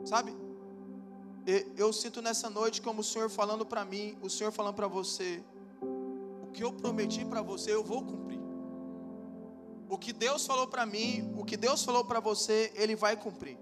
[0.07, 0.35] Sabe?
[1.76, 5.42] Eu sinto nessa noite como o Senhor falando para mim, o Senhor falando para você,
[5.83, 8.40] o que eu prometi para você eu vou cumprir.
[9.88, 13.59] O que Deus falou para mim, o que Deus falou para você, Ele vai cumprir.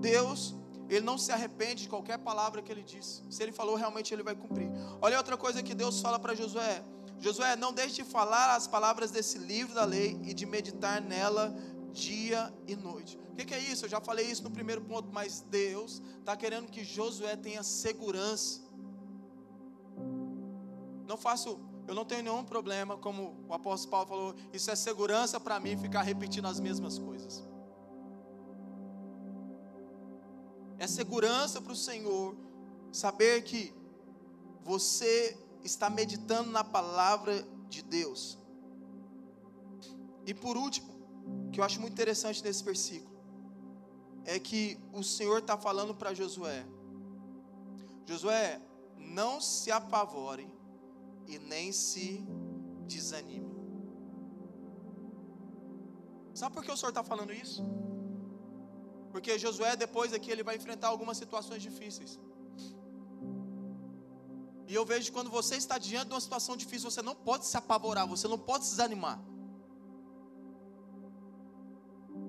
[0.00, 0.54] Deus,
[0.88, 3.22] Ele não se arrepende de qualquer palavra que Ele disse.
[3.28, 4.70] Se Ele falou, realmente Ele vai cumprir.
[5.02, 6.82] Olha outra coisa que Deus fala para Josué:
[7.20, 11.54] Josué, não deixe de falar as palavras desse livro da lei e de meditar nela
[11.92, 13.84] dia e noite que, que é isso?
[13.84, 18.60] Eu já falei isso no primeiro ponto, mas Deus está querendo que Josué tenha segurança.
[21.06, 25.38] Não faço, eu não tenho nenhum problema, como o apóstolo Paulo falou, isso é segurança
[25.38, 27.46] para mim ficar repetindo as mesmas coisas.
[30.76, 32.36] É segurança para o Senhor
[32.90, 33.72] saber que
[34.64, 38.36] você está meditando na palavra de Deus.
[40.26, 40.97] E por último,
[41.52, 43.16] que eu acho muito interessante nesse versículo,
[44.24, 46.64] é que o Senhor está falando para Josué:
[48.06, 48.60] Josué,
[48.96, 50.48] não se apavore
[51.26, 52.24] e nem se
[52.86, 53.48] desanime.
[56.34, 57.64] Sabe por que o Senhor está falando isso?
[59.10, 62.18] Porque Josué, depois aqui, ele vai enfrentar algumas situações difíceis.
[64.68, 67.46] E eu vejo que quando você está diante de uma situação difícil, você não pode
[67.46, 69.18] se apavorar, você não pode se desanimar.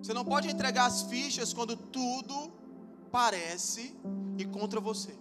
[0.02, 2.52] Você não pode entregar as fichas quando tudo
[3.12, 3.96] parece
[4.38, 5.18] ir contra você.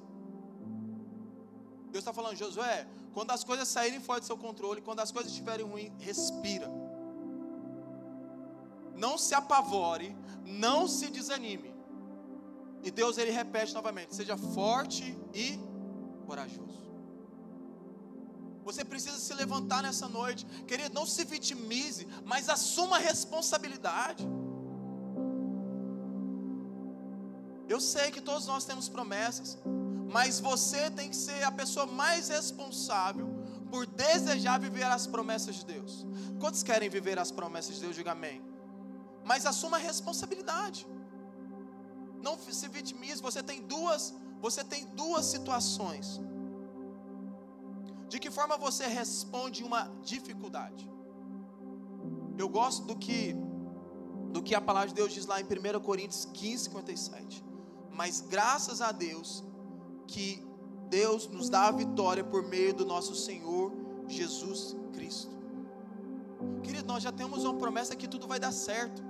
[1.90, 5.32] Deus está falando, Josué, quando as coisas saírem fora do seu controle, quando as coisas
[5.32, 6.70] estiverem ruins, respira.
[8.94, 11.74] Não se apavore, não se desanime.
[12.82, 15.58] E Deus ele repete novamente: seja forte e
[16.26, 16.88] corajoso.
[18.64, 20.44] Você precisa se levantar nessa noite.
[20.66, 24.26] Querido, não se vitimize, mas assuma a responsabilidade.
[27.68, 29.58] Eu sei que todos nós temos promessas,
[30.10, 33.28] mas você tem que ser a pessoa mais responsável
[33.70, 36.06] por desejar viver as promessas de Deus.
[36.40, 37.94] Quantos querem viver as promessas de Deus?
[37.94, 38.42] Diga amém.
[39.24, 40.86] Mas assuma a responsabilidade.
[42.22, 43.20] Não se vitimize.
[43.20, 46.20] Você tem duas, você tem duas situações
[48.08, 50.90] de que forma você responde uma dificuldade?
[52.38, 53.36] Eu gosto do que
[54.32, 57.47] do que a palavra de Deus diz lá em 1 Coríntios 15, 57.
[57.98, 59.42] Mas graças a Deus
[60.06, 60.40] que
[60.88, 63.72] Deus nos dá a vitória por meio do nosso Senhor
[64.06, 65.36] Jesus Cristo.
[66.62, 69.02] Querido, nós já temos uma promessa que tudo vai dar certo.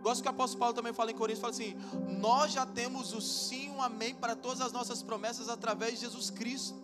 [0.00, 1.74] Gosto que o apóstolo Paulo também fala em Coríntios, fala assim:
[2.20, 6.30] nós já temos o sim, um amém para todas as nossas promessas através de Jesus
[6.30, 6.80] Cristo.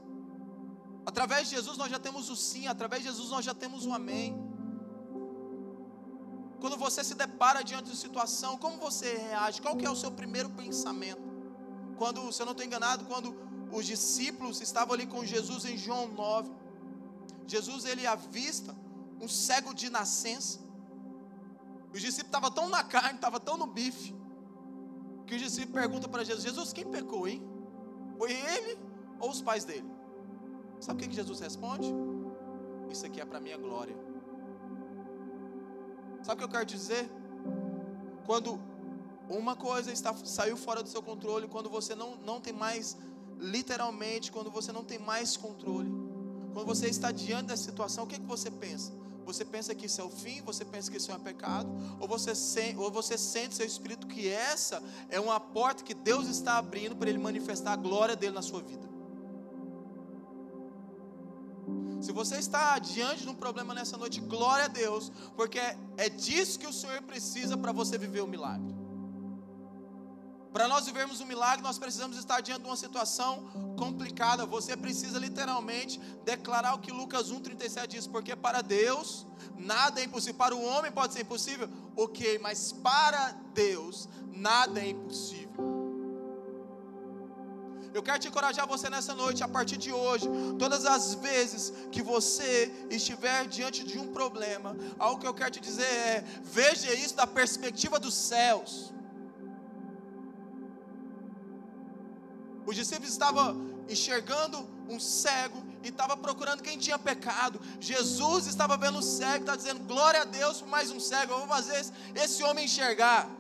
[1.07, 3.93] Através de Jesus nós já temos o sim, através de Jesus nós já temos o
[3.95, 4.37] amém.
[6.61, 9.62] Quando você se depara diante de situação, como você reage?
[9.62, 11.23] Qual que é o seu primeiro pensamento?
[11.97, 13.35] Quando, se eu não estou enganado, quando
[13.73, 16.51] os discípulos estavam ali com Jesus em João 9,
[17.47, 18.75] Jesus ele avista
[19.21, 20.59] um cego de nascença.
[21.92, 24.14] Os discípulos estavam tão na carne, estavam tão no bife,
[25.27, 27.42] que os discípulos perguntam para Jesus: Jesus, quem pecou, hein?
[28.18, 28.79] Foi ele
[29.21, 29.88] ou os pais dele?
[30.81, 31.92] Sabe o que Jesus responde?
[32.90, 33.97] Isso aqui é para minha glória.
[36.22, 37.11] Sabe o que eu quero dizer?
[38.26, 38.61] Quando
[39.28, 42.96] uma coisa está, saiu fora do seu controle, quando você não, não tem mais,
[43.38, 45.90] literalmente, quando você não tem mais controle,
[46.52, 48.92] quando você está diante da situação, o que, que você pensa?
[49.24, 50.40] Você pensa que isso é o fim?
[50.42, 51.68] Você pensa que isso é um pecado?
[52.00, 52.33] Ou você,
[52.78, 57.11] ou você sente seu espírito que essa é uma porta que Deus está abrindo para
[57.11, 58.88] Ele manifestar a glória dele na sua vida?
[62.09, 65.61] Se você está diante de um problema nessa noite, glória a Deus, porque
[65.99, 68.75] é disso que o Senhor precisa para você viver o milagre.
[70.51, 74.47] Para nós vivermos um milagre, nós precisamos estar diante de uma situação complicada.
[74.47, 80.38] Você precisa literalmente declarar o que Lucas 1,37 diz, porque para Deus nada é impossível.
[80.38, 85.78] Para o homem pode ser impossível, ok, mas para Deus nada é impossível.
[87.94, 92.03] Eu quero te encorajar você nessa noite, a partir de hoje, todas as vezes que
[92.03, 97.16] você estiver diante de um problema, algo que eu quero te dizer é: veja isso
[97.16, 98.92] da perspectiva dos céus.
[102.66, 104.59] Os discípulos estavam enxergando
[104.90, 107.61] um cego e estava procurando quem tinha pecado.
[107.81, 111.33] Jesus estava vendo o cego, está dizendo: glória a Deus por mais um cego.
[111.33, 113.38] Eu vou fazer esse homem enxergar.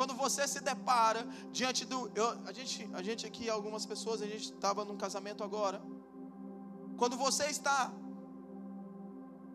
[0.00, 2.10] Quando você se depara diante do.
[2.14, 5.78] Eu, a, gente, a gente aqui, algumas pessoas, a gente estava num casamento agora.
[6.96, 7.92] Quando você está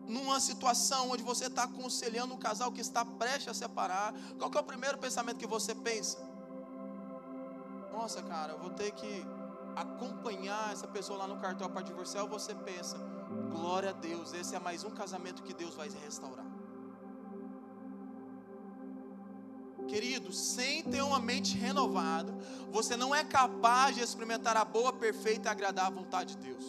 [0.06, 4.60] numa situação onde você está aconselhando um casal que está prestes a separar, qual é
[4.60, 6.18] o primeiro pensamento que você pensa?
[7.90, 9.26] Nossa, cara, eu vou ter que
[9.74, 12.96] acompanhar essa pessoa lá no cartão para divorciar, ou você pensa,
[13.50, 16.55] glória a Deus, esse é mais um casamento que Deus vai restaurar.
[19.86, 22.32] Querido, sem ter uma mente renovada,
[22.70, 26.64] você não é capaz de experimentar a boa, perfeita e agradável vontade de Deus.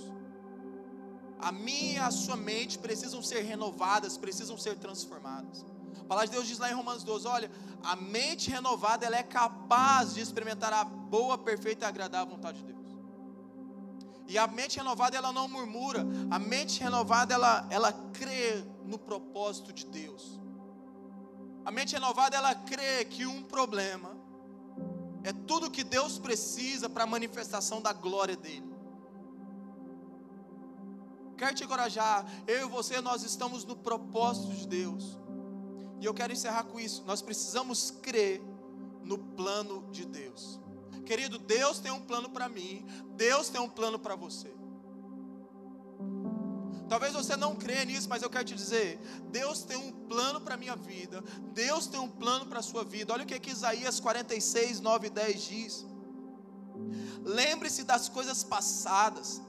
[1.40, 5.66] A minha e a sua mente precisam ser renovadas, precisam ser transformadas.
[6.00, 7.52] A palavra de Deus diz lá em Romanos 12: olha,
[7.84, 12.66] a mente renovada ela é capaz de experimentar a boa, perfeita e agradável vontade de
[12.66, 12.78] Deus.
[14.28, 19.72] E a mente renovada ela não murmura, a mente renovada ela, ela crê no propósito
[19.72, 20.40] de Deus.
[21.68, 24.16] A mente renovada ela crê que um problema
[25.22, 28.74] é tudo que Deus precisa para a manifestação da glória dele.
[31.36, 35.18] Quero te encorajar, eu e você, nós estamos no propósito de Deus.
[36.00, 37.04] E eu quero encerrar com isso.
[37.06, 38.42] Nós precisamos crer
[39.04, 40.62] no plano de Deus.
[41.06, 42.86] Querido, Deus tem um plano para mim,
[43.18, 44.56] Deus tem um plano para você.
[46.88, 50.56] Talvez você não crê nisso, mas eu quero te dizer: Deus tem um plano para
[50.56, 51.24] a minha vida,
[51.54, 53.14] Deus tem um plano para a sua vida.
[53.14, 55.86] Olha o que, que Isaías 46, 9 e 10 diz.
[57.24, 59.42] Lembre-se das coisas passadas,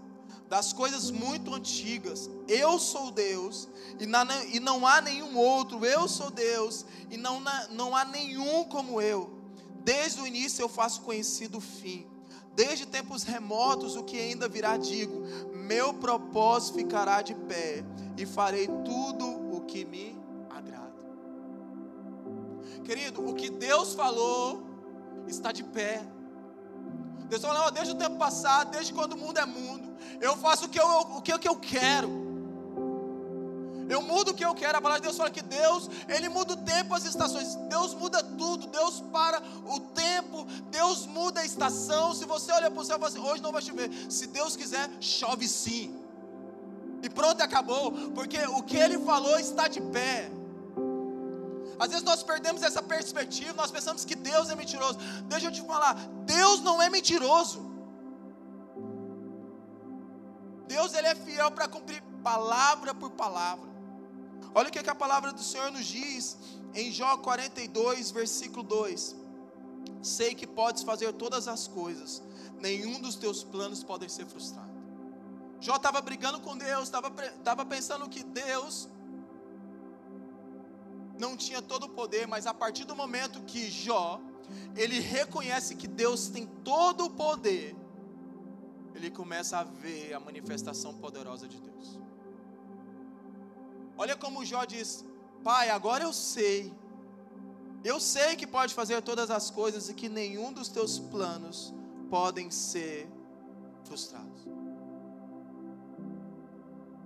[0.49, 2.29] das coisas muito antigas.
[2.49, 3.69] Eu sou Deus
[4.01, 5.85] e, na, e não há nenhum outro.
[5.85, 9.39] Eu sou Deus e não, não há nenhum como eu.
[9.85, 12.07] Desde o início eu faço conhecido o fim.
[12.55, 15.23] Desde tempos remotos o que ainda virá digo:
[15.69, 17.85] meu propósito ficará de pé
[18.17, 21.05] e farei tudo o que me agrada.
[22.85, 24.63] Querido, o que Deus falou
[25.27, 26.01] está de pé.
[27.29, 30.69] Deus falou, desde o tempo passado, desde quando o mundo é mundo, eu faço o
[30.71, 32.28] que eu, o que, que eu quero.
[33.89, 34.79] Eu mudo o que eu quero.
[34.79, 37.55] A palavra de Deus fala que Deus, Ele muda o tempo, as estações.
[37.69, 38.67] Deus muda tudo.
[38.67, 40.45] Deus para o tempo.
[40.71, 42.15] Deus muda a estação.
[42.15, 43.91] Se você olha para o céu e fala assim, hoje não vai chover.
[44.11, 45.99] Se Deus quiser, chove sim.
[47.03, 47.93] E pronto, acabou.
[48.15, 50.31] Porque o que Ele falou está de pé.
[51.79, 54.99] Às vezes nós perdemos essa perspectiva, nós pensamos que Deus é mentiroso.
[55.29, 57.69] Deixa eu te falar, Deus não é mentiroso.
[60.67, 63.68] Deus ele é fiel para cumprir palavra por palavra.
[64.55, 66.39] Olha o que, que a palavra do Senhor nos diz
[66.75, 69.17] em Jó 42, versículo 2:
[70.03, 72.23] Sei que podes fazer todas as coisas,
[72.59, 74.77] nenhum dos teus planos podem ser frustrados.
[75.61, 78.89] Jó estava brigando com Deus, estava pensando que Deus
[81.19, 84.21] não tinha todo o poder, mas a partir do momento que Jó,
[84.77, 87.77] ele reconhece que Deus tem todo o poder,
[88.95, 91.99] ele começa a ver a manifestação poderosa de Deus.
[93.99, 95.05] Olha como Jó diz:
[95.45, 96.73] Pai, agora eu sei,
[97.85, 101.75] eu sei que pode fazer todas as coisas e que nenhum dos teus planos
[102.09, 103.11] podem ser
[103.85, 104.47] frustrados.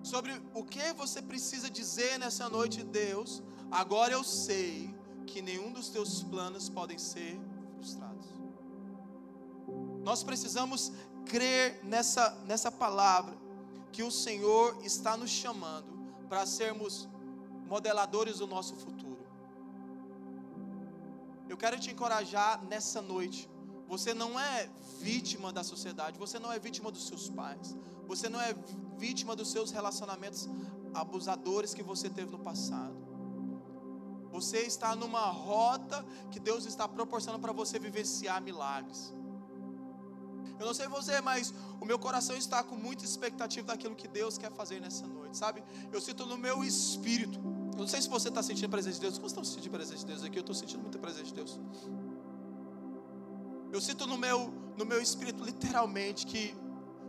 [0.02, 4.94] Sobre o que você precisa dizer nessa noite, Deus, Agora eu sei
[5.26, 7.40] que nenhum dos teus planos podem ser
[7.76, 8.26] frustrados.
[10.04, 10.92] Nós precisamos
[11.24, 13.34] crer nessa, nessa palavra,
[13.90, 15.91] que o Senhor está nos chamando
[16.32, 17.06] para sermos
[17.68, 19.22] modeladores do nosso futuro.
[21.46, 23.50] Eu quero te encorajar nessa noite.
[23.86, 24.66] Você não é
[24.98, 27.76] vítima da sociedade, você não é vítima dos seus pais,
[28.06, 28.54] você não é
[28.96, 30.48] vítima dos seus relacionamentos
[30.94, 32.96] abusadores que você teve no passado.
[34.30, 39.12] Você está numa rota que Deus está proporcionando para você vivenciar milagres.
[40.58, 44.38] Eu não sei você, mas o meu coração está com muita expectativa daquilo que Deus
[44.38, 45.62] quer fazer nessa noite, sabe?
[45.92, 47.38] Eu sinto no meu espírito.
[47.72, 49.14] Eu não sei se você está sentindo a presença de Deus.
[49.14, 50.38] Como estão sentindo a presença de Deus aqui?
[50.38, 51.58] Eu estou sentindo muita presença de Deus.
[53.72, 56.54] Eu sinto no meu, no meu espírito, literalmente, que,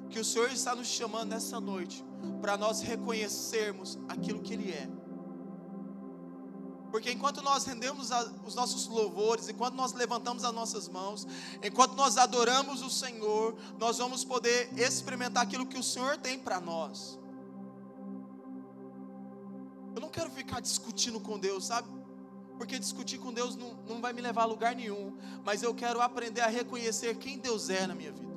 [0.10, 2.04] que o Senhor está nos chamando nessa noite
[2.42, 4.88] para nós reconhecermos aquilo que Ele é
[6.94, 11.26] porque enquanto nós rendemos a, os nossos louvores, enquanto nós levantamos as nossas mãos,
[11.64, 16.62] enquanto nós adoramos o Senhor, nós vamos poder experimentar aquilo que o Senhor tem para
[16.62, 17.18] nós.
[19.96, 21.88] Eu não quero ficar discutindo com Deus, sabe?
[22.60, 25.18] Porque discutir com Deus não, não vai me levar a lugar nenhum.
[25.44, 28.33] Mas eu quero aprender a reconhecer quem Deus é na minha vida.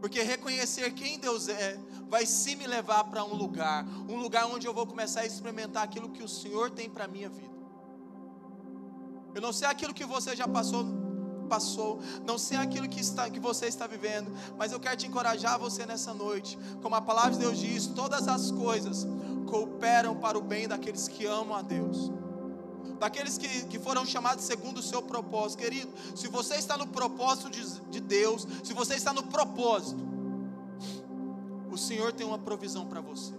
[0.00, 1.78] Porque reconhecer quem Deus é
[2.08, 5.82] vai sim me levar para um lugar, um lugar onde eu vou começar a experimentar
[5.82, 7.56] aquilo que o Senhor tem para a minha vida.
[9.34, 10.86] Eu não sei aquilo que você já passou,
[11.48, 15.58] passou, não sei aquilo que, está, que você está vivendo, mas eu quero te encorajar
[15.58, 16.58] você nessa noite.
[16.82, 19.06] Como a palavra de Deus diz, todas as coisas
[19.46, 22.10] cooperam para o bem daqueles que amam a Deus
[22.98, 25.60] daqueles que, que foram chamados segundo o seu propósito.
[25.60, 30.04] Querido, se você está no propósito de, de Deus, se você está no propósito,
[31.70, 33.34] o Senhor tem uma provisão para você.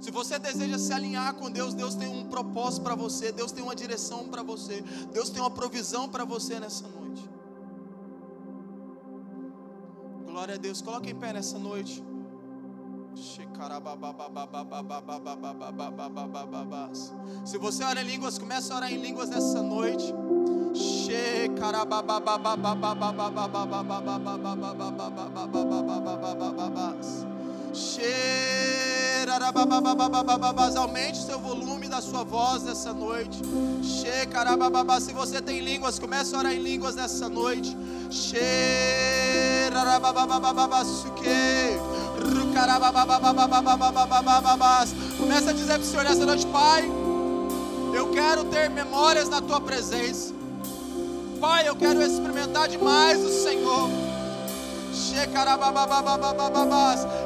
[0.00, 3.62] Se você deseja se alinhar com Deus, Deus tem um propósito para você, Deus tem
[3.62, 4.82] uma direção para você,
[5.12, 7.28] Deus tem uma provisão para você nessa noite.
[10.26, 12.04] Glória a Deus, coloque em pé nessa noite.
[17.44, 20.14] Se você ora em línguas, comece a orar em línguas nessa noite.
[30.76, 33.40] Aumente seu volume da sua voz nessa noite.
[35.00, 37.76] Se você tem línguas, comece a orar em línguas nessa noite.
[45.18, 46.90] Começa a dizer para o Senhor nessa noite, Pai.
[47.94, 50.34] Eu quero ter memórias na tua presença.
[51.40, 53.90] Pai, eu quero experimentar demais o Senhor.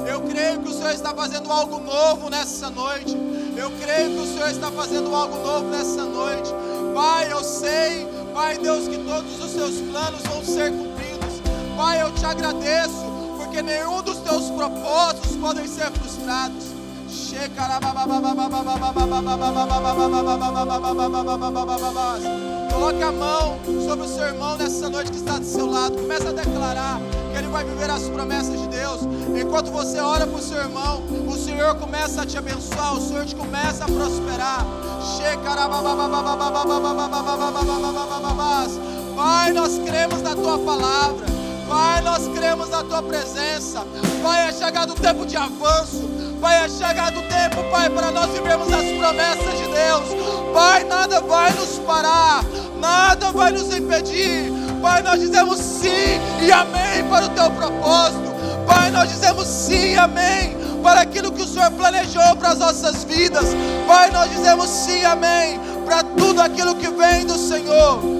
[0.07, 3.17] Eu creio que o Senhor está fazendo algo novo nessa noite.
[3.57, 6.53] Eu creio que o Senhor está fazendo algo novo nessa noite.
[6.95, 11.41] Pai, eu sei, Pai Deus, que todos os seus planos vão ser cumpridos.
[11.77, 13.10] Pai, eu te agradeço,
[13.51, 16.67] porque nenhum dos teus propósitos podem ser frustrados.
[22.73, 25.97] Coloque a mão sobre o seu irmão nessa noite que está do seu lado.
[25.97, 27.01] Comece a declarar
[27.33, 29.01] que ele vai viver as promessas de Deus.
[29.37, 33.27] Enquanto você ora para o seu irmão, o Senhor começa a te abençoar, o Senhor
[33.27, 34.65] te começa a prosperar.
[39.17, 41.40] Pai, nós cremos na tua palavra.
[41.71, 43.87] Pai, nós cremos na tua presença.
[44.25, 46.11] Pai, é chegado o tempo de avanço.
[46.41, 50.53] Pai, é chegado o tempo, Pai, para nós vivermos as promessas de Deus.
[50.53, 52.45] Pai, nada vai nos parar,
[52.81, 54.53] nada vai nos impedir.
[54.83, 58.35] Pai, nós dizemos sim e amém para o teu propósito.
[58.67, 63.05] Pai, nós dizemos sim e amém para aquilo que o Senhor planejou para as nossas
[63.05, 63.47] vidas.
[63.87, 68.20] Pai, nós dizemos sim e amém para tudo aquilo que vem do Senhor.